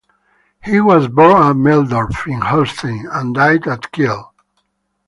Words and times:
He 0.63 0.79
was 0.81 1.07
born 1.07 1.47
at 1.51 1.55
Meldorf 1.57 2.25
in 2.25 2.41
Holstein 2.41 3.05
and 3.11 3.35
died 3.35 3.67
at 3.67 3.91
Kiel. 3.91 4.33